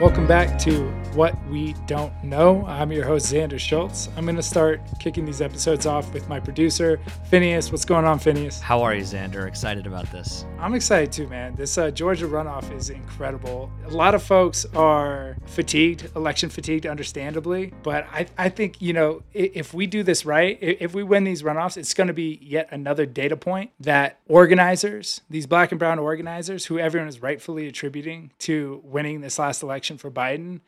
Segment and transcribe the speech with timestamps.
[0.00, 2.64] Welcome back to What We Don't Know.
[2.66, 4.08] I'm your host, Xander Schultz.
[4.16, 7.72] I'm going to start kicking these episodes off with my producer, Phineas.
[7.72, 8.60] What's going on, Phineas?
[8.60, 9.48] How are you, Xander?
[9.48, 10.44] Excited about this?
[10.58, 11.56] I'm excited too, man.
[11.56, 13.70] This uh, Georgia runoff is incredible.
[13.86, 17.72] A lot of folks are fatigued, election fatigued, understandably.
[17.82, 21.42] But I, I think, you know, if we do this right, if we win these
[21.42, 25.98] runoffs, it's going to be yet another data point that organizers, these black and brown
[25.98, 30.60] organizers, who everyone is rightfully attributing to winning this last election, election for Biden,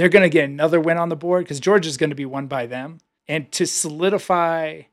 [0.00, 2.46] they're going to get another win on the board because Georgia's going to be won
[2.46, 3.00] by them.
[3.28, 4.84] And to solidify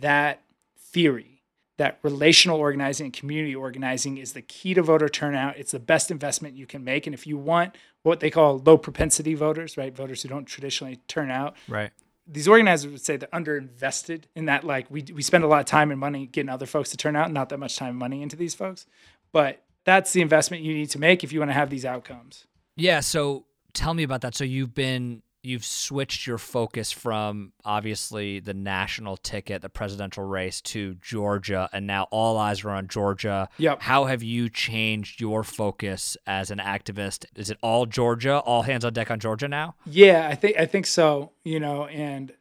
[0.00, 0.40] that
[0.78, 1.42] theory,
[1.78, 5.56] that relational organizing and community organizing is the key to voter turnout.
[5.56, 7.08] It's the best investment you can make.
[7.08, 7.74] And if you want
[8.04, 9.92] what they call low propensity voters, right?
[9.92, 11.56] Voters who don't traditionally turn out.
[11.66, 11.90] Right.
[12.24, 15.66] These organizers would say they're underinvested in that, like, we, we spend a lot of
[15.66, 18.22] time and money getting other folks to turn out, not that much time and money
[18.22, 18.86] into these folks.
[19.32, 22.46] But that's the investment you need to make if you want to have these outcomes.
[22.76, 23.00] Yeah.
[23.00, 23.45] So
[23.76, 24.34] tell me about that.
[24.34, 30.60] So you've been you've switched your focus from obviously the national ticket, the presidential race,
[30.60, 33.48] to Georgia, and now all eyes are on Georgia.
[33.58, 33.82] Yep.
[33.82, 37.26] How have you changed your focus as an activist?
[37.36, 39.76] Is it all Georgia, all hands on deck on Georgia now?
[39.86, 41.30] Yeah, I think I think so.
[41.44, 42.32] You know, and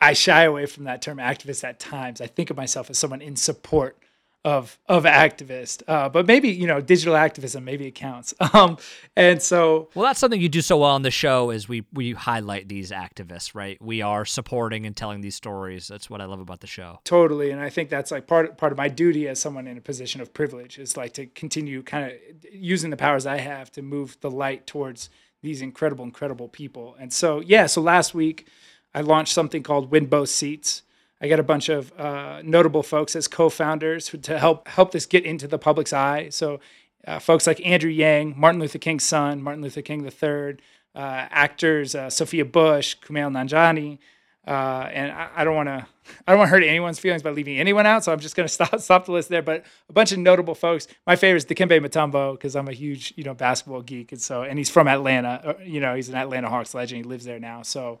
[0.00, 2.20] I shy away from that term activist at times.
[2.20, 3.96] I think of myself as someone in support
[4.44, 8.34] of of activist uh, but maybe you know digital activism maybe it counts.
[8.52, 8.78] Um,
[9.14, 12.12] and so well that's something you do so well on the show is we we
[12.12, 13.80] highlight these activists right?
[13.80, 15.86] We are supporting and telling these stories.
[15.86, 17.00] That's what i love about the show.
[17.04, 19.80] Totally and i think that's like part part of my duty as someone in a
[19.80, 22.12] position of privilege is like to continue kind of
[22.52, 25.10] using the powers i have to move the light towards
[25.42, 26.96] these incredible incredible people.
[26.98, 28.48] And so yeah so last week
[28.94, 30.82] i launched something called win both seats
[31.20, 35.24] I got a bunch of uh, notable folks as co-founders to help help this get
[35.24, 36.30] into the public's eye.
[36.30, 36.60] So,
[37.06, 40.56] uh, folks like Andrew Yang, Martin Luther King's son, Martin Luther King III,
[40.94, 43.98] uh, actors uh, Sophia Bush, Kumail Nanjiani,
[44.46, 45.86] uh, and I, I don't want to
[46.26, 48.02] I don't want to hurt anyone's feelings by leaving anyone out.
[48.04, 49.42] So I'm just going to stop stop the list there.
[49.42, 50.88] But a bunch of notable folks.
[51.06, 54.42] My favorite is Dikembe Mutombo because I'm a huge you know basketball geek, and so
[54.42, 55.40] and he's from Atlanta.
[55.44, 57.04] Uh, you know, he's an Atlanta Hawks legend.
[57.04, 57.62] He lives there now.
[57.62, 58.00] So.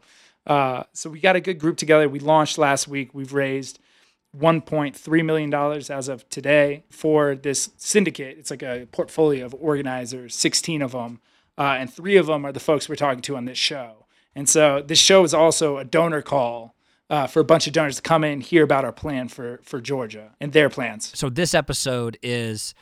[0.50, 2.08] Uh, so we got a good group together.
[2.08, 3.14] We launched last week.
[3.14, 3.78] We've raised
[4.36, 8.36] $1.3 million as of today for this syndicate.
[8.36, 11.20] It's like a portfolio of organizers, 16 of them,
[11.56, 14.06] uh, and three of them are the folks we're talking to on this show.
[14.34, 16.74] And so this show is also a donor call
[17.08, 19.80] uh, for a bunch of donors to come in, hear about our plan for for
[19.80, 21.16] Georgia and their plans.
[21.16, 22.74] So this episode is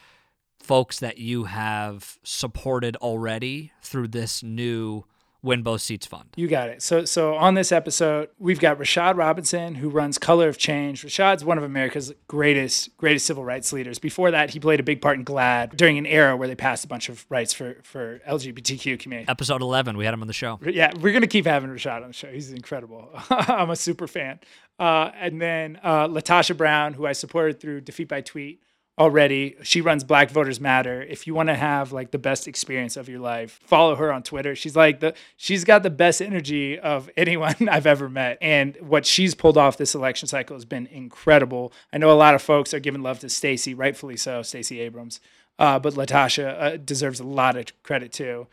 [0.59, 5.05] folks that you have supported already through this new
[5.43, 6.25] Win Both Seats Fund.
[6.37, 6.83] You got it.
[6.83, 11.05] So, so on this episode, we've got Rashad Robinson, who runs Color of Change.
[11.05, 13.99] Rashad's one of America's greatest, greatest civil rights leaders.
[14.01, 16.85] Before that, he played a big part in GLAAD during an era where they passed
[16.85, 19.29] a bunch of rights for for LGBTQ community.
[19.29, 20.59] Episode eleven, we had him on the show.
[20.63, 22.29] Yeah, we're gonna keep having Rashad on the show.
[22.29, 23.09] He's incredible.
[23.31, 24.41] I'm a super fan.
[24.79, 28.63] Uh, and then uh, LaTosha Brown, who I supported through Defeat by Tweet
[28.99, 29.57] already.
[29.63, 31.03] She runs Black Voters Matter.
[31.03, 34.23] If you want to have like the best experience of your life, follow her on
[34.23, 34.55] Twitter.
[34.55, 38.39] She's like the she's got the best energy of anyone I've ever met.
[38.41, 41.73] And what she's pulled off this election cycle has been incredible.
[41.93, 45.21] I know a lot of folks are giving love to Stacey, rightfully so, Stacey Abrams.
[45.59, 48.47] Uh, but LaTosha uh, deserves a lot of credit too.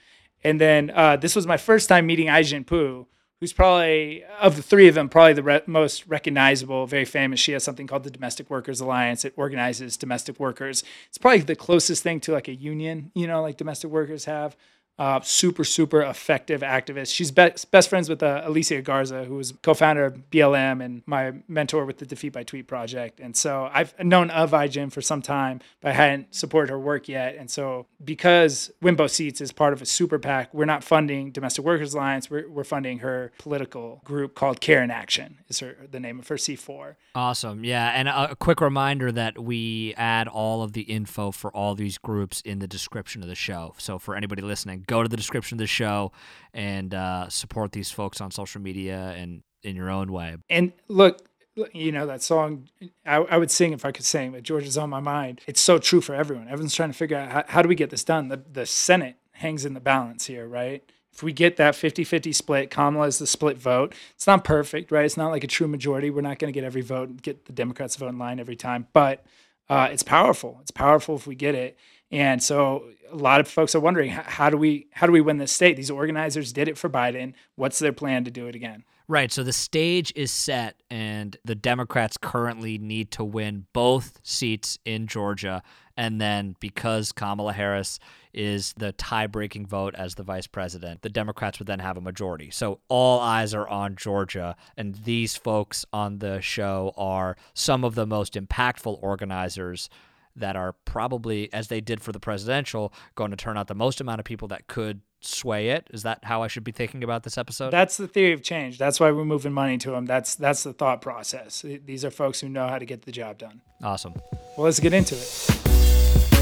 [0.44, 3.08] And then uh, this was my first time meeting Ai-jen Poo,
[3.46, 7.40] who's probably of the three of them probably the re- most recognizable very famous.
[7.40, 9.24] She has something called the domestic workers alliance.
[9.24, 10.84] It organizes domestic workers.
[11.10, 14.58] It's probably the closest thing to like a union you know like domestic workers have
[14.98, 17.14] uh, super super effective activist.
[17.14, 21.34] She's best best friends with uh, Alicia Garza, who was co-founder of BLM and my
[21.48, 23.20] mentor with the Defeat by Tweet project.
[23.20, 27.10] And so I've known of Ai-jen for some time, but I hadn't supported her work
[27.10, 27.36] yet.
[27.36, 31.32] And so because Win Both Seats is part of a super PAC, we're not funding
[31.32, 32.30] Domestic Workers Alliance.
[32.30, 35.40] We're, we're funding her political group called Care in Action.
[35.50, 36.96] Is her the name of her C4.
[37.14, 37.90] Awesome, yeah.
[37.90, 41.98] And a, a quick reminder that we add all of the info for all these
[41.98, 43.74] groups in the description of the show.
[43.78, 46.12] So for anybody listening go to the description of the show
[46.54, 50.38] and uh, support these folks on social media and in your own way.
[50.50, 51.28] And look,
[51.74, 52.68] you know that song
[53.06, 55.42] I, I, would sing if i could sing but george is on my mind.
[55.48, 56.48] It's so true for everyone.
[56.48, 58.28] Everyone's trying to figure out how, how do we get this done?
[58.28, 60.84] The, the senate hangs in the balance here right?
[61.14, 65.06] If we get that 50-50 split kamala is the split vote it's not perfect right?
[65.06, 66.10] It's not like a true majority.
[66.10, 68.58] We're not going to get every vote and get the democrats vote in line every
[68.58, 69.26] time but
[69.70, 71.78] uh, it's powerful it's powerful if we get it
[72.12, 75.38] And so a lot of folks are wondering how do we how do we win
[75.38, 75.76] this state?
[75.76, 77.34] These organizers did it for Biden.
[77.56, 78.84] What's their plan to do it again?
[79.08, 79.32] Right.
[79.32, 85.08] So the stage is set, and the Democrats currently need to win both seats in
[85.08, 85.62] Georgia.
[85.98, 88.00] And then because Kamala Harris
[88.36, 92.02] is the tie breaking vote as the vice president, the Democrats would then have a
[92.02, 92.52] majority.
[92.52, 94.56] So all eyes are on Georgia.
[94.78, 99.90] And these folks on the show are some of the most impactful organizers
[100.36, 104.02] that are probably, as they did for the presidential, going to turn out the most
[104.02, 105.88] amount of people that could sway it.
[105.94, 107.72] Is that how I should be thinking about this episode?
[107.72, 108.78] That's the theory of change.
[108.78, 110.06] That's why we're moving money to them.
[110.06, 111.64] That's that's the thought process.
[111.86, 113.62] These are folks who know how to get the job done.
[113.82, 114.14] Awesome.
[114.58, 116.35] Well, let's get into it.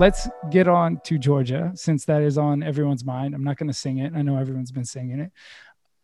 [0.00, 3.34] Let's get on to Georgia since that is on everyone's mind.
[3.34, 4.14] I'm not going to sing it.
[4.16, 5.30] I know everyone's been singing it.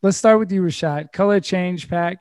[0.03, 1.13] Let's start with you, Rashad.
[1.13, 2.19] Color Change PAC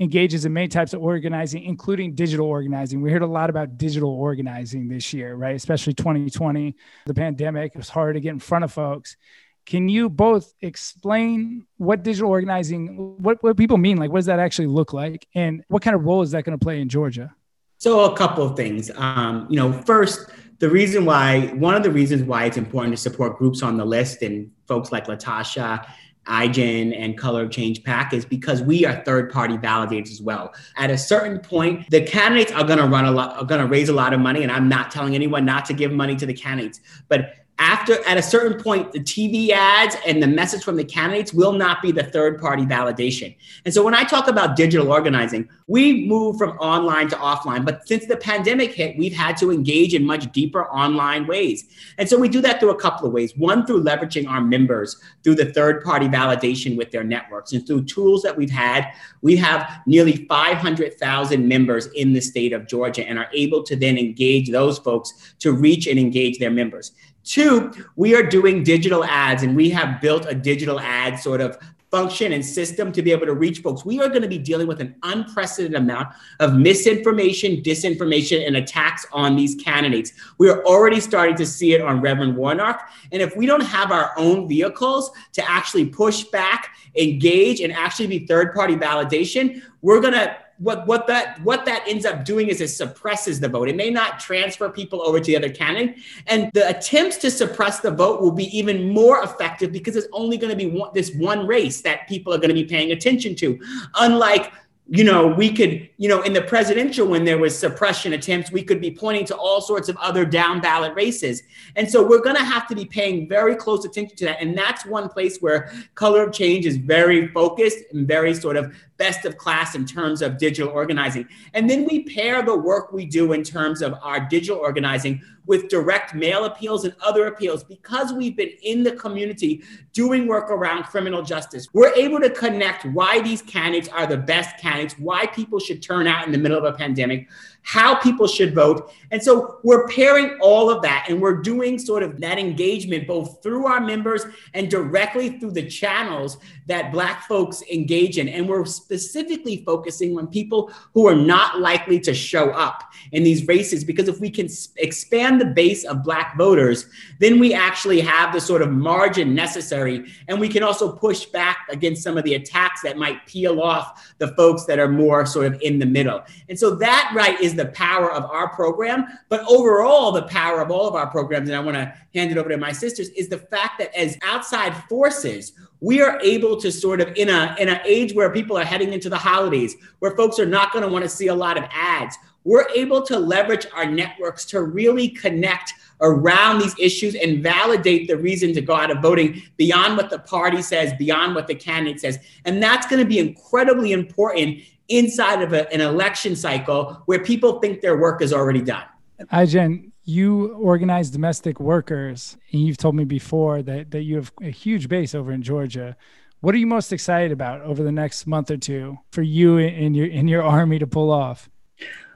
[0.00, 3.02] engages in many types of organizing, including digital organizing.
[3.02, 5.54] We heard a lot about digital organizing this year, right?
[5.54, 7.72] Especially 2020, the pandemic.
[7.74, 9.18] It was hard to get in front of folks.
[9.66, 13.98] Can you both explain what digital organizing, what, what people mean?
[13.98, 15.28] Like, what does that actually look like?
[15.34, 17.34] And what kind of role is that going to play in Georgia?
[17.76, 18.90] So, a couple of things.
[18.96, 23.00] Um, you know, first, the reason why, one of the reasons why it's important to
[23.00, 25.86] support groups on the list and folks like Latasha,
[26.26, 30.52] Ai-jen, and Color Change PAC is because we are third party validators as well.
[30.76, 33.66] At a certain point, the candidates are going to run a lot, are going to
[33.66, 34.42] raise a lot of money.
[34.42, 38.16] And I'm not telling anyone not to give money to the candidates, but after at
[38.16, 41.90] a certain point the tv ads and the message from the candidates will not be
[41.90, 43.34] the third party validation.
[43.64, 47.64] And so when i talk about digital organizing we moved from online to offline.
[47.64, 51.64] But since the pandemic hit we've had to engage in much deeper online ways.
[51.98, 53.36] And so we do that through a couple of ways.
[53.36, 57.52] One through leveraging our members through the third party validation with their networks.
[57.52, 58.88] And through tools that we've had
[59.22, 63.98] we have nearly 500000 members in the state of georgia and are able to then
[63.98, 66.92] engage those folks to reach and engage their members
[67.28, 71.58] Two, we are doing digital ads and we have built a digital ad sort of
[71.90, 73.84] function and system to be able to reach folks.
[73.84, 76.08] We are going to be dealing with an unprecedented amount
[76.40, 80.12] of misinformation, disinformation, and attacks on these candidates.
[80.38, 82.90] We are already starting to see it on Reverend Warnock.
[83.12, 88.06] And if we don't have our own vehicles to actually push back, engage, and actually
[88.06, 92.48] be third party validation, we're going to what what that what that ends up doing
[92.48, 93.68] is it suppresses the vote.
[93.68, 95.96] It may not transfer people over to the other candidate,
[96.26, 100.36] and the attempts to suppress the vote will be even more effective because it's only
[100.36, 103.34] going to be one, this one race that people are going to be paying attention
[103.36, 103.58] to.
[103.94, 104.52] Unlike
[104.90, 108.62] you know, we could, you know, in the presidential, when there was suppression attempts, we
[108.62, 111.42] could be pointing to all sorts of other down ballot races.
[111.76, 114.40] And so we're going to have to be paying very close attention to that.
[114.40, 118.74] And that's one place where color of change is very focused and very sort of
[118.98, 121.26] best of class in terms of digital organizing.
[121.54, 125.68] And then we pair the work we do in terms of our digital organizing with
[125.68, 129.62] direct mail appeals and other appeals because we've been in the community
[129.94, 131.68] doing work around criminal justice.
[131.72, 136.06] We're able to connect why these candidates are the best candidates, why people should turn
[136.06, 137.28] out in the middle of a pandemic,
[137.62, 138.90] how people should vote.
[139.10, 143.42] And so we're pairing all of that and we're doing sort of that engagement both
[143.42, 144.24] through our members
[144.54, 148.28] and directly through the channels that Black folks engage in.
[148.28, 153.46] And we're specifically focusing on people who are not likely to show up in these
[153.46, 156.86] races because if we can expand the base of Black voters,
[157.18, 160.06] then we actually have the sort of margin necessary.
[160.28, 164.14] And we can also push back against some of the attacks that might peel off
[164.18, 166.22] the folks that are more sort of in the middle.
[166.48, 169.06] And so that right is the power of our program.
[169.28, 172.38] But overall, the power of all of our programs, and I want to hand it
[172.38, 176.72] over to my sisters, is the fact that as outside forces, we are able to
[176.72, 180.16] sort of in a in an age where people are heading into the holidays, where
[180.16, 183.18] folks are not going to want to see a lot of ads, we're able to
[183.18, 188.74] leverage our networks to really connect around these issues and validate the reason to go
[188.74, 192.18] out of voting beyond what the party says, beyond what the candidate says.
[192.44, 197.60] And that's going to be incredibly important inside of a, an election cycle where people
[197.60, 198.84] think their work is already done.
[199.30, 204.50] Ai-jen, you organize domestic workers, and you've told me before that, that you have a
[204.50, 205.96] huge base over in Georgia.
[206.40, 209.94] What are you most excited about over the next month or two for you in
[209.94, 211.50] your in your army to pull off?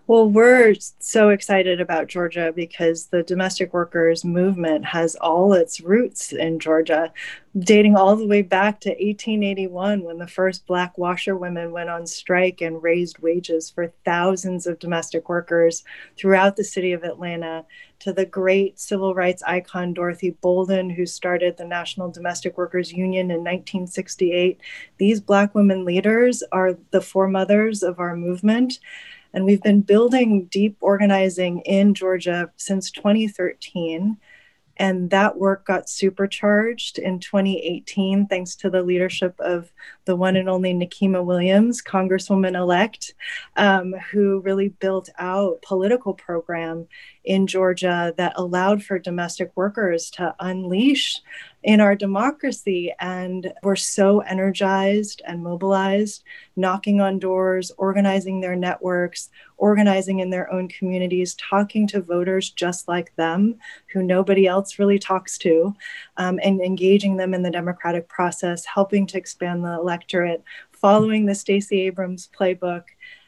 [0.08, 6.32] Well, we're so excited about Georgia because the domestic workers movement has all its roots
[6.32, 7.12] in Georgia,
[7.56, 12.60] dating all the way back to 1881 when the first Black washerwomen went on strike
[12.60, 15.84] and raised wages for thousands of domestic workers
[16.18, 17.64] throughout the city of Atlanta,
[18.00, 23.30] to the great civil rights icon Dorothy Bolden, who started the National Domestic Workers Union
[23.30, 24.58] in 1968.
[24.98, 28.80] These Black women leaders are the foremothers of our movement.
[29.34, 34.18] And we've been building deep organizing in Georgia since 2013.
[34.78, 39.70] And that work got supercharged in 2018 thanks to the leadership of
[40.06, 43.14] the one and only Nikema Williams, Congresswoman elect,
[43.56, 46.88] um, who really built out political program
[47.24, 51.20] in Georgia that allowed for domestic workers to unleash
[51.62, 52.92] in our democracy.
[53.00, 56.24] And we're so energized and mobilized,
[56.56, 62.88] knocking on doors, organizing their networks, organizing in their own communities, talking to voters just
[62.88, 63.56] like them,
[63.92, 65.74] who nobody else really talks to,
[66.16, 70.42] um, and engaging them in the democratic process, helping to expand the electorate,
[70.72, 72.84] following the Stacey Abrams playbook.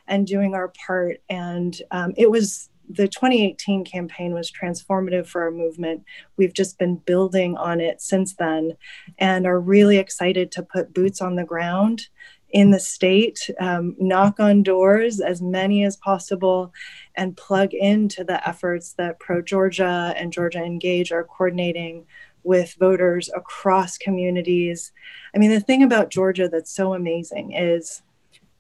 [0.06, 1.22] And doing our part.
[1.30, 6.04] And um, it was the 2018 campaign was transformative for our movement.
[6.36, 8.76] We've just been building on it since then
[9.18, 12.08] and are really excited to put boots on the ground
[12.50, 16.72] in the state, um, knock on doors, as many as possible,
[17.16, 22.06] and plug into the efforts that Pro Georgia and Georgia Engage are coordinating
[22.44, 24.92] with voters across communities.
[25.34, 28.02] I mean, the thing about Georgia that's so amazing is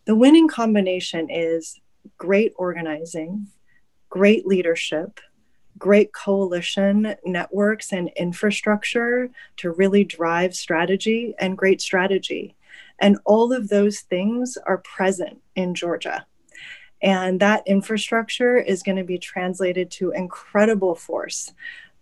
[0.06, 1.80] the winning combination is
[2.18, 3.46] great organizing
[4.14, 5.18] great leadership,
[5.76, 12.54] great coalition networks and infrastructure to really drive strategy and great strategy.
[13.00, 16.24] And all of those things are present in Georgia.
[17.02, 21.52] And that infrastructure is going to be translated to incredible force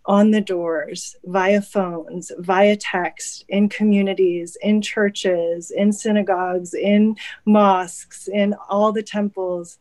[0.05, 7.15] on the doors, via phones, via text, in communities, in churches, in synagogues, in
[7.45, 9.79] mosques, in all the temples.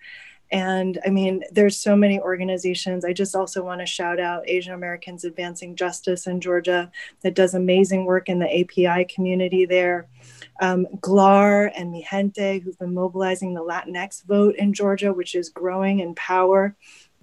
[0.52, 3.06] And I mean, there's so many organizations.
[3.06, 6.92] I just also want to shout out Asian Americans Advancing Justice in Georgia
[7.22, 10.08] that does amazing work in the API community there.
[10.60, 16.00] Um, GLAHR and Mijente, who've been mobilizing the Latinx vote in Georgia, which is growing
[16.00, 16.76] in power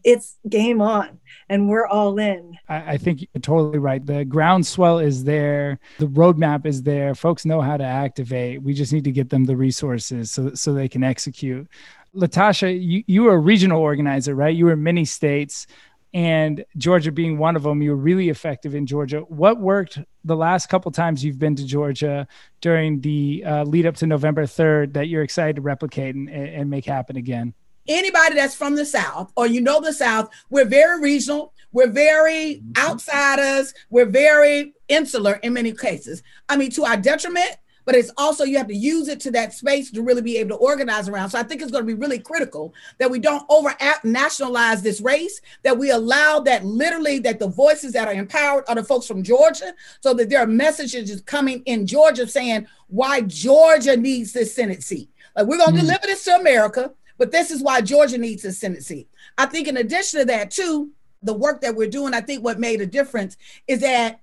[0.04, 1.20] it's game on
[1.50, 2.58] and we're all in.
[2.68, 4.06] I, I, think you're totally right.
[4.06, 7.16] The groundswell is there, the roadmap is there.
[7.16, 8.62] Folks know how to activate.
[8.62, 11.68] We just need to get them the resources so, so they can execute.
[12.16, 14.56] LaTosha, you, you were a regional organizer, right?
[14.56, 15.68] You were in many states
[16.14, 19.20] and Georgia being one of them, you were really effective in Georgia.
[19.22, 22.28] What worked the last couple times you've been to Georgia
[22.62, 26.70] during the uh, lead up to November 3rd that you're excited to replicate and, and
[26.70, 27.54] make happen again?
[27.88, 31.54] Anybody that's from the South or you know the South, we're very regional.
[31.72, 33.74] We're very outsiders.
[33.92, 36.24] We're very insular in many cases.
[36.48, 37.56] I mean, to our detriment,
[37.90, 40.56] but it's also you have to use it to that space to really be able
[40.56, 41.32] to organize around.
[41.32, 45.02] So I think it's going to be really critical that we don't over nationalize this
[45.02, 49.08] race, that we allow that literally that the voices that are empowered are the folks
[49.08, 54.54] from Georgia, so that there are messages coming in Georgia saying why Georgia needs this
[54.54, 55.10] Senate seat.
[55.36, 55.82] Like we're going to mm.
[55.82, 59.10] deliver this to America, but this is why Georgia needs a Senate seat.
[59.36, 60.92] I think in addition to that, too,
[61.24, 63.36] the work that we're doing, I think what made a difference
[63.68, 64.20] is that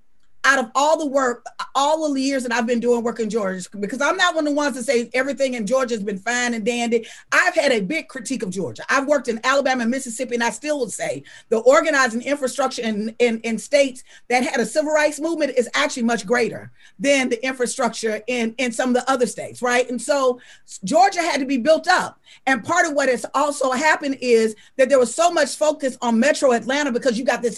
[0.46, 3.28] out of all the work, all of the years that I've been doing work in
[3.28, 6.18] Georgia, because I'm not one of the ones to say everything in Georgia has been
[6.18, 7.04] fine and dandy.
[7.32, 8.84] I've had a big critique of Georgia.
[8.88, 13.14] I've worked in Alabama and Mississippi, and I still would say the organizing infrastructure in,
[13.18, 17.44] in, in states that had a civil rights movement is actually much greater than the
[17.44, 19.90] infrastructure in, in some of the other states, right?
[19.90, 20.40] And so
[20.84, 22.20] Georgia had to be built up.
[22.46, 26.20] And part of what has also happened is that there was so much focus on
[26.20, 27.56] Metro Atlanta because you got this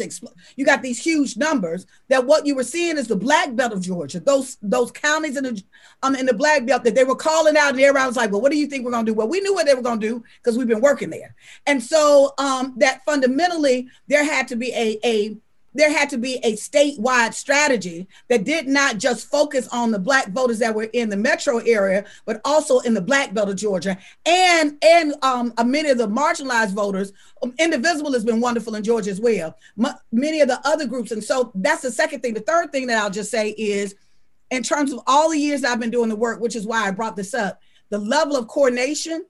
[0.57, 3.82] you got these huge numbers that what you were seeing is the black belt of
[3.82, 5.62] Georgia, those those counties in the
[6.02, 8.40] um, in the black belt that they were calling out, and everybody was like, "Well,
[8.40, 10.23] what do you think we're to do?" Well, we knew what they were to do
[10.37, 11.35] because we've been working there,
[11.66, 15.37] and so um, that fundamentally there had to be a a
[15.78, 20.28] there had to be a statewide strategy that did not just focus on the black
[20.32, 23.97] voters that were in the metro area, but also in the black belt of Georgia
[24.26, 27.12] and and um, uh, many of the marginalized voters.
[27.42, 29.56] Um, Indivisible has been wonderful in Georgia as well.
[29.78, 32.35] M- many of the other groups, and so that's the second thing.
[32.35, 33.94] The third thing that I'll just say is,
[34.50, 36.90] in terms of all the years I've been doing the work, which is why I
[36.90, 39.25] brought this up, the level of coordination.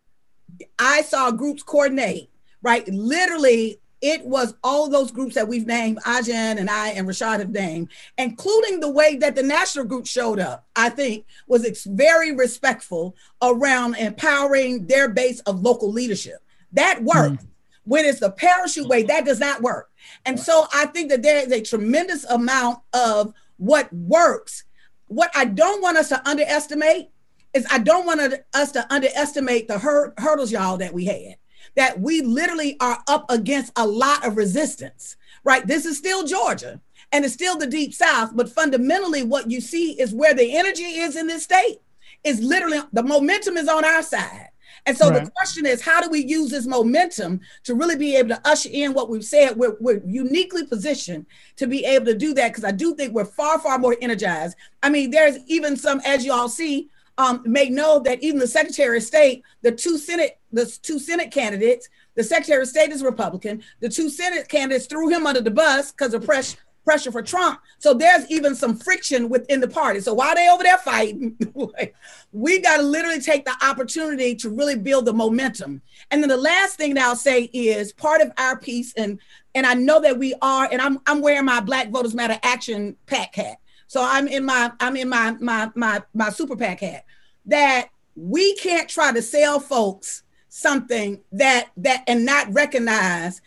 [0.78, 2.30] I saw groups coordinate
[2.62, 7.40] right, literally it was all those groups that we've named, Ai-jen and I and Rashad
[7.40, 12.32] have named, including the way that the national group showed up, I think was very
[12.32, 16.38] respectful around empowering their base of local leadership.
[16.72, 17.42] That worked.
[17.42, 17.48] Mm.
[17.84, 19.90] when it's the parachute way, that does not work.
[20.26, 24.64] And so I think that there is a tremendous amount of what works.
[25.06, 27.08] What I don't want us to underestimate
[27.54, 31.36] is I don't want us to underestimate the hur- hurdles, y'all, that we had.
[31.78, 35.64] That we literally are up against a lot of resistance, right?
[35.64, 36.80] This is still Georgia
[37.12, 40.82] and it's still the deep south, but fundamentally, what you see is where the energy
[40.82, 41.78] is in this state
[42.24, 44.48] is literally the momentum is on our side.
[44.86, 45.24] And so right.
[45.24, 48.70] the question is, how do we use this momentum to really be able to usher
[48.72, 49.56] in what we've said?
[49.56, 53.24] We're, we're uniquely positioned to be able to do that because I do think we're
[53.24, 54.56] far, far more energized.
[54.82, 56.88] I mean, there's even some, as you all see,
[57.18, 61.30] um, make know that even the Secretary of State, the two Senate, the two Senate
[61.30, 63.62] candidates, the Secretary of State is Republican.
[63.80, 67.60] The two Senate candidates threw him under the bus because of press pressure for Trump.
[67.78, 70.00] So there's even some friction within the party.
[70.00, 71.36] So while they over there fighting,
[72.32, 75.82] we got to literally take the opportunity to really build the momentum.
[76.10, 79.18] And then the last thing that I'll say is part of our piece, and
[79.54, 82.96] and I know that we are, and I'm I'm wearing my Black Voters Matter Action
[83.06, 83.58] PAC hat.
[83.88, 87.04] So I'm in my I'm in my my my my super PAC hat.
[87.46, 93.40] That we can't try to sell folks something that that and not recognize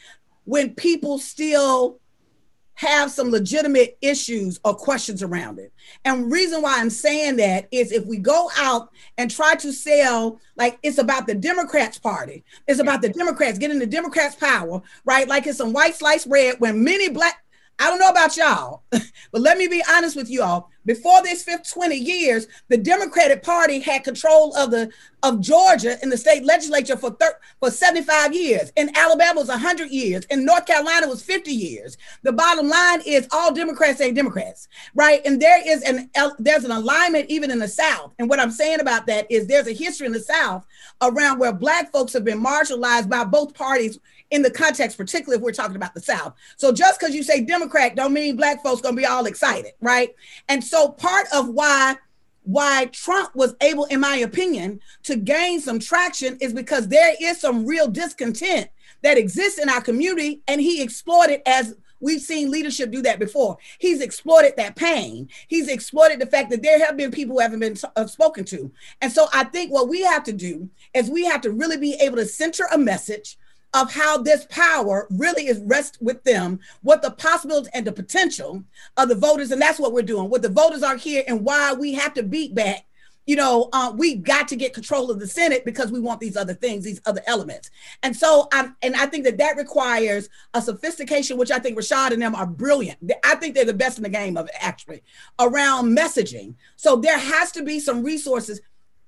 [0.46, 2.00] when people still
[2.74, 5.72] have some legitimate issues or questions around it.
[6.04, 10.40] And reason why I'm saying that is if we go out and try to sell
[10.56, 15.28] like it's about the Democrats party, it's about the Democrats getting the Democrats power, right?
[15.28, 17.44] Like it's some white slice bread when many black
[17.80, 20.70] I don't know about y'all, but let me be honest with you all.
[20.86, 24.92] Before this fifth 20 years, the Democratic Party had control of the
[25.24, 28.72] of Georgia in the state legislature for thir- for 75 years.
[28.76, 30.26] In Alabama was 100 years.
[30.32, 31.98] In North Carolina was 50 years.
[32.24, 35.22] The bottom line is all Democrats ain't Democrats, right?
[35.24, 36.10] And there is an
[36.40, 38.14] there's an alignment even in the South.
[38.18, 40.66] And what I'm saying about that is there's a history in the South
[41.02, 44.00] around where black folks have been marginalized by both parties
[44.32, 46.34] in the context, particularly if we're talking about the South.
[46.58, 50.16] So just because you say Democrat don't mean black folks gonna be all excited, right?
[50.50, 51.98] And so part of why
[52.44, 57.40] why Trump was able, in my opinion, to gain some traction is because there is
[57.40, 58.68] some real discontent
[59.04, 63.58] that exists in our community, and he exploited as We've seen leadership do that before.
[63.78, 65.30] He's exploited that pain.
[65.48, 68.72] He's exploited the fact that there have been people who haven't been uh, spoken to.
[69.02, 71.94] And so I think what we have to do is we have to really be
[72.02, 73.38] able to center a message
[73.74, 78.64] of how this power really is rest with them, what the possibilities and the potential
[78.98, 80.30] of the voters, and that's what we're doing.
[80.30, 82.86] What the voters are here and why we have to beat back.
[83.28, 86.36] You know, uh, we got to get control of the Senate because we want these
[86.36, 87.70] other things, these other elements.
[88.04, 92.12] And so, I'm, and I think that that requires a sophistication, which I think Rashad
[92.12, 93.12] and them are brilliant.
[93.24, 95.04] I think they're the best in the game of it, actually,
[95.40, 96.56] around messaging.
[96.76, 98.60] So there has to be some resources.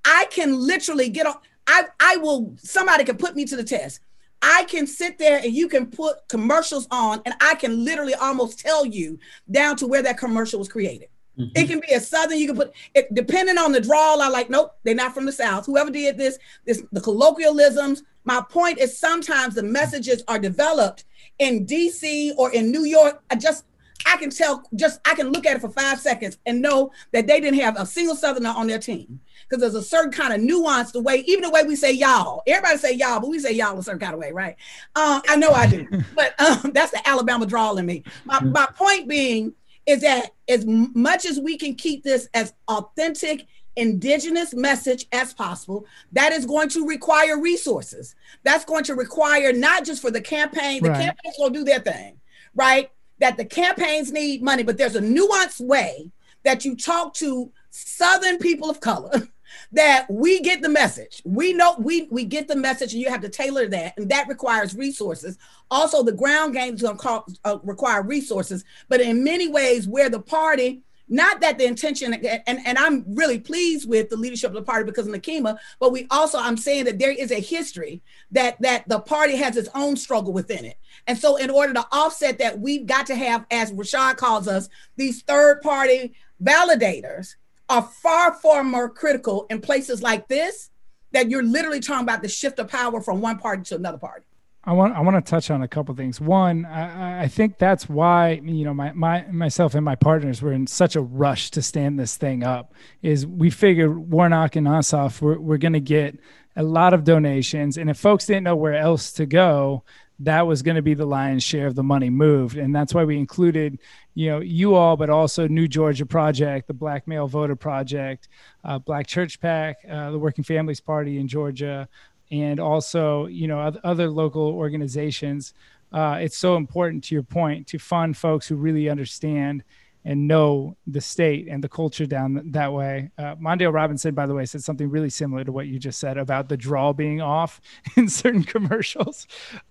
[0.05, 1.35] I can literally get on.
[1.65, 2.53] I, I will.
[2.57, 3.99] Somebody can put me to the test
[4.43, 8.59] I can sit there and you can put commercials on, and I can literally almost
[8.59, 9.17] tell you
[9.49, 11.07] down to where that commercial was created.
[11.39, 11.51] Mm-hmm.
[11.55, 12.37] It can be a southern.
[12.37, 14.21] You can put it depending on the drawl.
[14.21, 15.65] I like, nope, they're not from the south.
[15.65, 18.03] Whoever did this, this the colloquialisms.
[18.25, 21.05] My point is sometimes the messages are developed
[21.39, 22.33] in D.C.
[22.37, 23.23] or in New York.
[23.31, 23.65] I just
[24.05, 24.63] I can tell.
[24.75, 27.79] Just I can look at it for five seconds and know that they didn't have
[27.79, 29.21] a single southerner on their team
[29.53, 32.41] because there's a certain kind of nuance the way, even the way we say y'all.
[32.47, 34.55] Everybody say y'all, but we say y'all a certain kind of way, right?
[34.95, 38.03] Um, I know I do, but um, that's the Alabama drawl in me.
[38.25, 39.53] My, my point being
[39.85, 45.85] is that as much as we can keep this as authentic indigenous message as possible
[46.11, 48.13] that is going to require resources
[48.43, 51.05] that's going to require not just for the campaign the right.
[51.05, 52.15] campaigns will do their thing
[52.53, 56.11] right that the campaigns need money but there's a nuanced way
[56.43, 59.27] that you talk to southern people of color
[59.73, 61.21] that we get the message.
[61.25, 64.27] We know we we get the message, and you have to tailor that, and that
[64.27, 65.37] requires resources.
[65.69, 70.09] Also, the ground game is going to uh, require resources, but in many ways, where
[70.09, 70.81] the party.
[71.09, 74.85] Not that the intention, and, and I'm really pleased with the leadership of the party
[74.85, 78.87] because of Nikema, but we also, I'm saying that there is a history that that
[78.87, 80.77] the party has its own struggle within it.
[81.05, 84.69] And so, in order to offset that, we've got to have, as Rashad calls us,
[84.95, 87.35] these third party validators
[87.69, 90.69] are far, far more critical in places like this
[91.11, 94.25] that you're literally talking about the shift of power from one party to another party.
[94.65, 96.21] I want I want to touch on a couple things.
[96.21, 100.53] One, I, I think that's why you know my, my myself and my partners were
[100.53, 102.73] in such a rush to stand this thing up.
[103.01, 106.17] Is we figured Warnock and Ossoff we're, we're going to get
[106.55, 109.83] a lot of donations, and if folks didn't know where else to go,
[110.19, 112.57] that was going to be the lion's share of the money moved.
[112.57, 113.79] And that's why we included
[114.15, 118.29] you know you all but also new georgia project the black male voter project
[118.63, 121.89] uh, black church pac uh, the working families party in georgia
[122.33, 125.53] and also you know other local organizations.
[125.91, 129.63] Uh, it's so important to your point to fund folks who really understand
[130.05, 133.09] and know the state and the culture down that way.
[133.17, 136.17] Uh, Mondale Robinson, by the way, said something really similar to what you just said
[136.17, 137.61] about the draw being off
[137.95, 139.27] in certain commercials.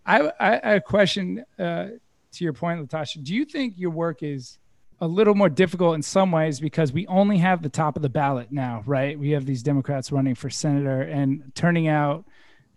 [0.06, 1.88] I, I, I question uh,
[2.32, 3.22] to your point, LaTosha.
[3.22, 4.58] Do you think your work is
[5.00, 8.08] a little more difficult in some ways because we only have the top of the
[8.08, 9.18] ballot now, right?
[9.18, 12.24] We have these Democrats running for senator and turning out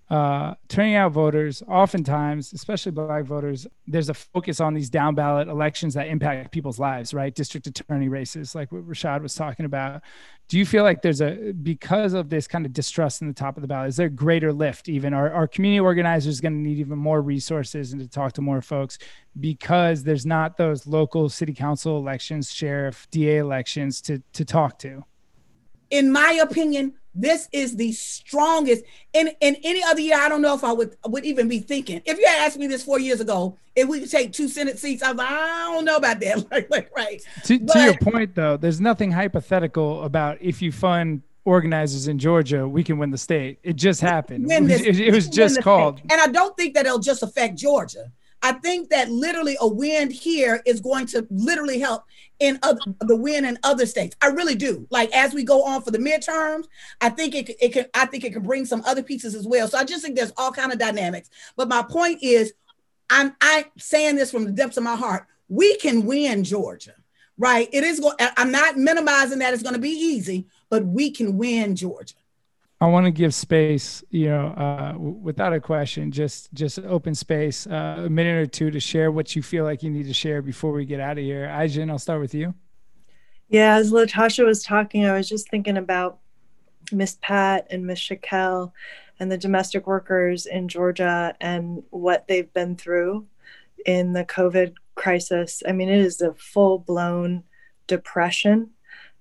[0.10, 5.48] uh, turning out voters, oftentimes, especially black voters, there's a focus on these down ballot
[5.48, 7.34] elections that impact people's lives, right?
[7.34, 10.04] District attorney races, like what Rashad was talking about.
[10.48, 13.58] Do you feel like there's a, because of this kind of distrust in the top
[13.58, 15.12] of the ballot, is there greater lift even?
[15.12, 18.62] Are, are community organizers going to need even more resources and to talk to more
[18.62, 19.00] folks
[19.40, 25.04] because there's not those local city council elections, sheriff, DA elections to, to talk to?
[25.96, 28.84] In my opinion, this is the strongest.
[29.14, 32.02] In in any other year, I don't know if I would would even be thinking.
[32.06, 34.78] If you had asked me this four years ago, if we could take two Senate
[34.78, 36.46] seats, I was like, I don't know about that.
[36.52, 37.22] like, like, right.
[37.46, 42.20] To, but, to your point, though, there's nothing hypothetical about if you fund organizers in
[42.20, 43.60] Georgia, we can win the state.
[43.64, 44.48] It just happened.
[44.66, 46.00] This, it, it, was just called.
[46.00, 46.12] State.
[46.12, 48.12] And I don't think that it'll just affect Georgia.
[48.46, 52.04] I think that literally a win here is going to literally help
[52.40, 54.16] in other, the win in other states.
[54.22, 54.86] I really do.
[54.92, 56.66] Like as we go on for the midterms,
[57.02, 59.68] I think it, it can I think it can bring some other pieces as well.
[59.68, 61.32] So I just think there's all kind of dynamics.
[61.56, 62.54] But my point is,
[63.10, 65.26] I'm I saying this from the depths of my heart.
[65.50, 66.94] We can win Georgia,
[67.40, 67.68] right?
[67.74, 68.16] It is going.
[68.20, 72.14] I'm not minimizing that it's going to be easy, but we can win Georgia.
[72.82, 77.16] I want to give space, you know, uh, w- without a question, just just open
[77.16, 80.14] space, uh, a minute or two to share what you feel like you need to
[80.14, 81.48] share before we get out of here.
[81.48, 82.54] Ai-jen, I'll start with you.
[83.48, 86.20] Yeah, as LaTosha was talking, I was just thinking about
[86.92, 88.72] Miss Pat and Miss Shakel
[89.20, 93.26] and the domestic workers in Georgia and what they've been through
[93.86, 95.64] in the COVID crisis.
[95.68, 97.44] I mean, it is a full blown
[97.88, 98.72] depression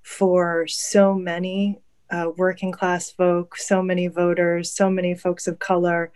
[0.03, 6.13] for so many uh, working class folk, so many voters, so many folks of color.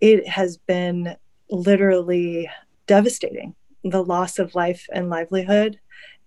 [0.00, 1.16] It has been
[1.50, 2.50] literally
[2.86, 5.78] devastating the loss of life and livelihood.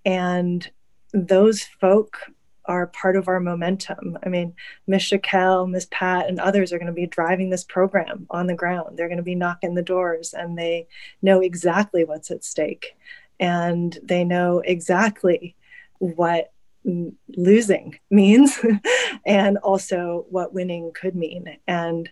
[0.06, 0.70] And
[1.14, 2.18] those folk
[2.66, 4.18] are part of our momentum.
[4.24, 4.54] I mean,
[4.88, 8.56] Miss Shakel, Miss Pat, and others are going to be driving this program on the
[8.56, 8.98] ground.
[8.98, 10.88] They're going to be knocking the doors and they
[11.22, 12.96] know exactly what's at stake.
[13.40, 15.56] And they know exactly
[16.00, 16.53] what
[16.86, 18.60] losing means
[19.26, 21.58] and also what winning could mean.
[21.68, 22.10] And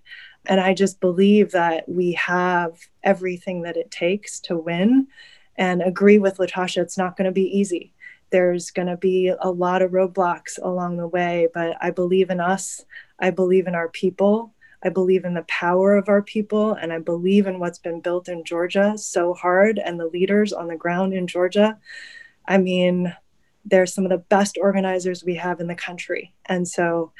[0.47, 5.07] and i just believe that we have everything that it takes to win.
[5.57, 7.93] And agree with LaTosha it's not going to be easy.
[8.31, 12.39] There's going to be a lot of roadblocks along the way but i believe in
[12.39, 12.85] us.
[13.19, 14.53] I believe in our people.
[14.83, 18.27] I believe in the power of our people and I believe in what's been built
[18.27, 21.77] in Georgia so hard and the leaders on the ground in Georgia.
[22.47, 23.13] I mean,
[23.65, 26.33] they're some of the best organizers we have in the country.
[26.45, 27.11] And so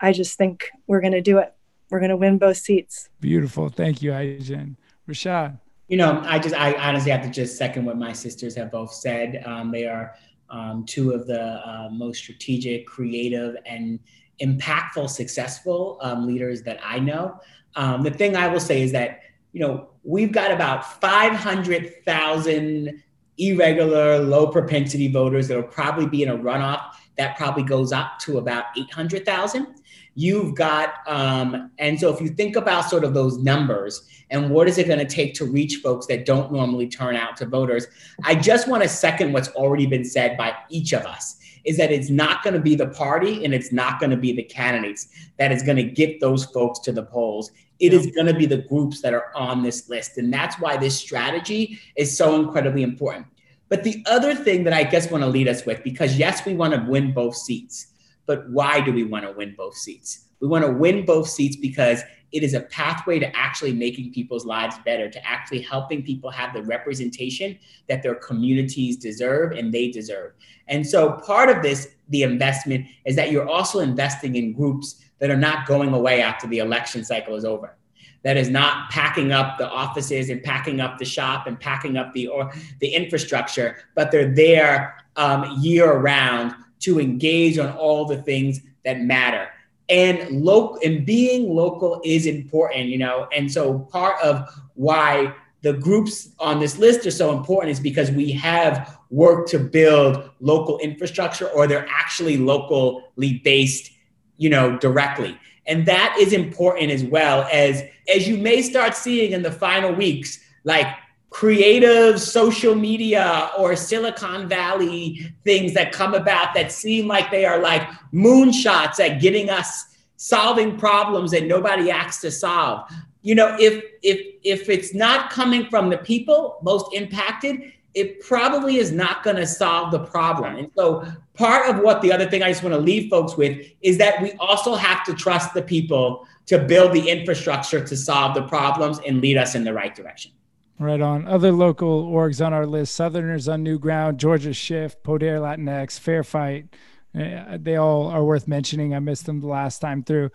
[0.00, 1.52] I just think we're going to do it.
[1.90, 3.08] We're going to win both seats.
[3.20, 3.68] Beautiful.
[3.68, 4.76] Thank you, Ai-jen.
[5.08, 5.58] Rashad.
[5.88, 8.94] You know, I just, I honestly have to just second what my sisters have both
[8.94, 9.42] said.
[9.44, 10.14] Um, they are
[10.48, 13.98] um, two of the uh, most strategic, creative, and
[14.40, 17.40] impactful, successful um, leaders that I know.
[17.76, 19.20] Um, the thing I will say is that,
[19.52, 23.02] you know, we've got about 500,000
[23.40, 26.82] irregular, low propensity voters that will probably be in a runoff
[27.16, 29.79] that probably goes up to about 800,000.
[30.14, 34.68] You've got, um, and so if you think about sort of those numbers and what
[34.68, 37.86] is it going to take to reach folks that don't normally turn out to voters,
[38.24, 41.92] I just want to second what's already been said by each of us is that
[41.92, 45.08] it's not going to be the party and it's not going to be the candidates
[45.38, 47.50] that is going to get those folks to the polls.
[47.78, 50.18] It is going to be the groups that are on this list.
[50.18, 53.26] And that's why this strategy is so incredibly important.
[53.68, 56.54] But the other thing that I guess want to lead us with, because yes, we
[56.54, 57.86] want to win both seats,
[58.30, 60.26] but why do we want to win both seats?
[60.38, 64.46] We want to win both seats because it is a pathway to actually making people's
[64.46, 69.90] lives better, to actually helping people have the representation that their communities deserve and they
[69.90, 70.34] deserve.
[70.68, 75.28] And so part of this, the investment, is that you're also investing in groups that
[75.28, 77.76] are not going away after the election cycle is over
[78.22, 82.12] that is not packing up the offices and packing up the shop and packing up
[82.12, 88.22] the or the infrastructure, but they're there um, year round to engage on all the
[88.22, 89.48] things that matter.
[89.88, 93.28] And local and being local is important, you know.
[93.34, 98.10] And so part of why the groups on this list are so important is because
[98.10, 103.90] we have worked to build local infrastructure or they're actually locally based,
[104.38, 105.36] you know, directly.
[105.66, 107.82] And that is important as well as
[108.14, 110.86] as you may start seeing in the final weeks, like
[111.30, 117.60] creative social media or Silicon Valley things that come about that seem like they are
[117.60, 122.90] like moonshots at getting us solving problems that nobody asked to solve.
[123.22, 128.76] You know, if if if it's not coming from the people most impacted, it probably
[128.76, 130.56] is not going to solve the problem.
[130.56, 133.66] And so part of what the other thing I just want to leave folks with
[133.82, 138.34] is that we also have to trust the people to build the infrastructure to solve
[138.34, 140.32] the problems and lead us in the right direction.
[140.80, 141.28] Right on.
[141.28, 146.24] Other local orgs on our list Southerners on New Ground, Georgia Shift, Poder Latinx, Fair
[146.24, 146.74] Fight.
[147.14, 148.94] Uh, they all are worth mentioning.
[148.94, 150.30] I missed them the last time through.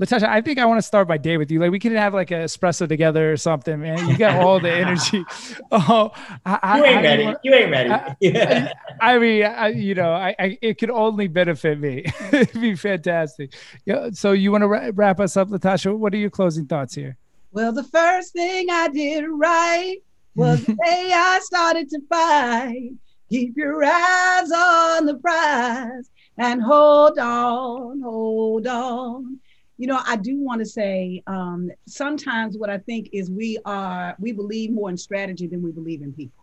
[0.00, 1.60] LaTosha, I think I want to start by day with you.
[1.60, 4.08] Like we could have like an espresso together or something, man.
[4.08, 5.24] You got all the energy.
[5.72, 6.10] Oh,
[6.46, 7.34] I, you ain't ready.
[7.44, 7.90] You, ain't ready.
[7.90, 12.04] I, I mean, I, you know, I, I, it could only benefit me.
[12.32, 13.54] It'd be fantastic.
[13.84, 14.10] Yeah.
[14.12, 15.96] So you want to wrap us up, LaTosha?
[15.96, 17.18] What are your closing thoughts here?
[17.52, 19.96] Well, the first thing I did right
[20.34, 22.92] was the day I started to fight.
[23.28, 29.38] Keep your eyes on the prize and hold on, hold on.
[29.78, 34.16] You know, I do want to say um, sometimes what I think is we are
[34.18, 36.40] we believe more in strategy than we believe in people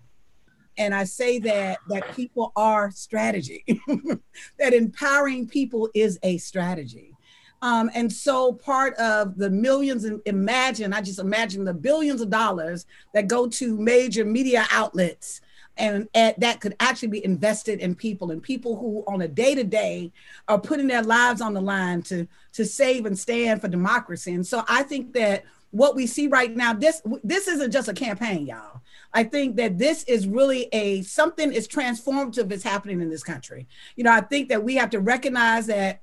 [0.78, 3.64] and I say that that people are strategy,
[4.60, 7.14] that empowering people is a strategy.
[7.62, 12.30] Um, and so part of the millions and imagine, I just imagine the billions of
[12.30, 15.42] dollars that go to major media outlets
[15.78, 19.56] and, and that could actually be invested in people and people who on a day
[19.56, 20.12] to day
[20.48, 24.34] are putting their lives on the line to to save and stand for democracy.
[24.34, 27.94] And so I think that what we see right now, this this isn't just a
[27.94, 28.82] campaign, y'all.
[29.14, 33.68] I think that this is really a something is transformative is happening in this country.
[33.96, 36.02] You know, I think that we have to recognize that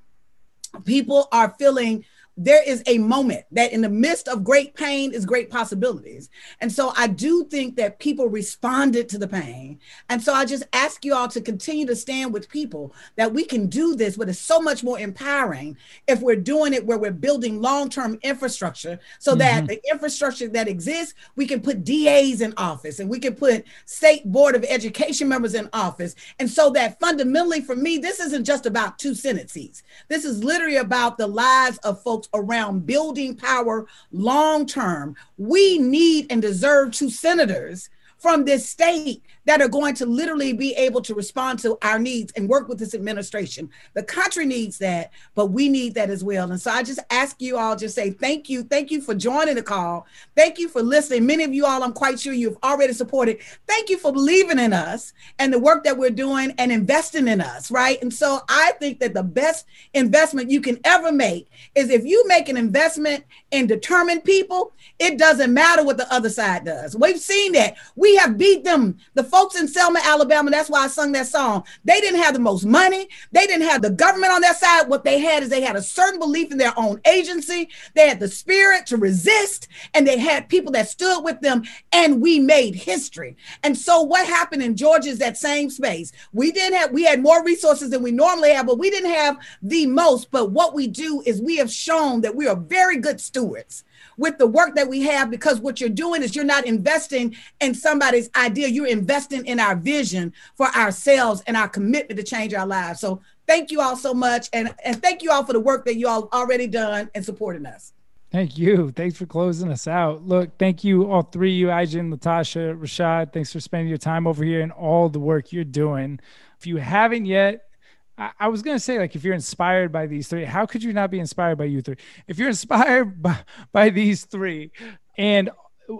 [0.85, 2.05] people are feeling
[2.37, 6.31] there is a moment that in the midst of great pain is great possibilities.
[6.61, 9.79] And so I do think that people responded to the pain.
[10.09, 13.45] And so I just ask you all to continue to stand with people that we
[13.45, 15.77] can do this, but it's so much more empowering
[16.09, 19.39] if we're doing it where we're building long-term infrastructure so mm-hmm.
[19.39, 23.65] that the infrastructure that exists, we can put DAs in office and we can put
[23.85, 26.17] state board of education members in office.
[26.41, 29.85] And so that fundamentally for me, this isn't just about two Senate seats.
[30.09, 35.17] This is literally about the lives of folks around building power long term.
[35.37, 40.75] We need and deserve two senators from this state that are going to literally be
[40.75, 43.69] able to respond to our needs and work with this administration.
[43.95, 46.51] The country needs that, but we need that as well.
[46.51, 48.63] And so I just ask you all just say thank you.
[48.63, 50.07] Thank you for joining the call.
[50.37, 51.27] Thank you for listening.
[51.27, 53.39] Many of you all, I'm quite sure you've already supported.
[53.67, 57.41] Thank you for believing in us and the work that we're doing and investing in
[57.41, 58.01] us, right?
[58.03, 62.27] And so I think that the best investment you can ever make is if you
[62.27, 66.97] make an investment in determined people, it doesn't matter what the other side does.
[66.97, 67.77] We've seen that.
[67.97, 68.99] We have beat them.
[69.15, 71.65] The folks in Selma, Alabama, that's why I sung that song.
[71.85, 73.09] They didn't have the most money.
[73.33, 74.89] They didn't have the government on their side.
[74.89, 77.69] What they had is they had a certain belief in their own agency.
[77.97, 82.23] They had the spirit to resist, and they had people that stood with them, and
[82.23, 83.37] we made history.
[83.65, 86.13] And so what happened in Georgia is that same space.
[86.33, 89.37] We didn't have, we had more resources than we normally have, but we didn't have
[89.63, 90.31] the most.
[90.31, 93.83] But what we do is we have shown that we are very good stewards
[94.17, 97.75] with the work that we have because what you're doing is you're not investing in
[97.75, 102.67] somebody's idea, you're investing in our vision for ourselves and our commitment to change our
[102.67, 103.01] lives.
[103.01, 104.49] So thank you all so much.
[104.53, 107.67] And, and thank you all for the work that you all already done and supporting
[107.67, 107.93] us.
[108.35, 108.91] Thank you.
[108.91, 110.27] Thanks for closing us out.
[110.27, 113.33] Look, thank you, all three you, Aijen, Latasha, Rashad.
[113.33, 116.19] Thanks for spending your time over here and all the work you're doing.
[116.59, 117.69] If you haven't yet,
[118.17, 121.11] I, was gonna say, like, if you're inspired by these three, how could you not
[121.11, 121.97] be inspired by you three?
[122.29, 123.39] If you're inspired by,
[123.73, 124.71] by these three,
[125.19, 125.51] and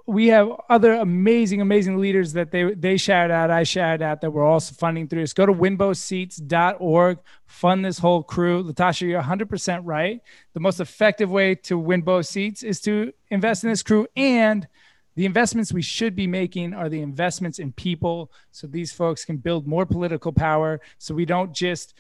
[0.07, 4.31] we have other amazing, amazing leaders that they they shout out, I shout out that
[4.31, 5.33] we're also funding through this.
[5.33, 8.65] Go to winbothseats.org, fund this whole crew.
[8.65, 10.21] LaTosha, you're 100% right.
[10.55, 14.67] The most effective way to win both seats is to invest in this crew and
[15.15, 19.37] the investments we should be making are the investments in people so these folks can
[19.37, 21.95] build more political power so we don't just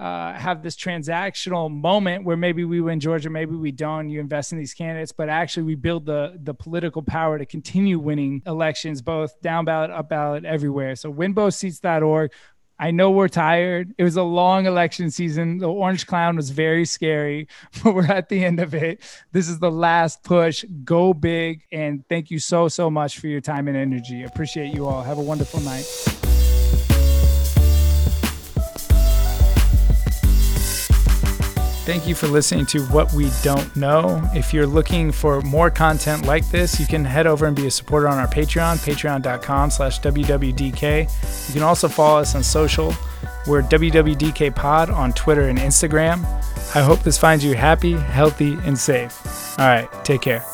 [0.00, 4.08] uh, have this transactional moment where maybe we win Georgia, maybe we don't.
[4.08, 7.98] You invest in these candidates, but actually we build the the political power to continue
[7.98, 10.96] winning elections, both down ballot, up ballot, everywhere.
[10.96, 12.32] So winbothseats.org.
[12.80, 13.94] I know we're tired.
[13.98, 15.58] It was a long election season.
[15.58, 17.46] The orange clown was very scary,
[17.84, 19.02] but we're at the end of it.
[19.32, 20.64] This is the last push.
[20.82, 21.62] Go big.
[21.70, 24.24] And thank you so, so much for your time and energy.
[24.24, 25.02] Appreciate you all.
[25.02, 26.19] Have a wonderful night.
[31.90, 34.22] Thank you for listening to What We Don't Know.
[34.32, 37.70] If you're looking for more content like this, you can head over and be a
[37.72, 41.48] supporter on our Patreon, patreon.com slash WWDK.
[41.48, 42.94] You can also follow us on social.
[43.44, 46.24] We're WWDK Pod on Twitter and Instagram.
[46.76, 49.58] I hope this finds you happy, healthy, and safe.
[49.58, 50.44] All right, take care.